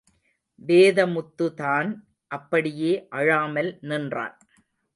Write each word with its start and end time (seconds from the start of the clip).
வேதமுத்துதான், 0.67 1.95
அப்படியே 2.27 3.07
அழாமல் 3.09 3.77
நின்றான். 3.81 4.37